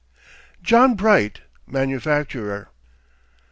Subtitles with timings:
[0.63, 1.41] JOHN BRIGHT.
[1.67, 2.69] MANUFACTURER.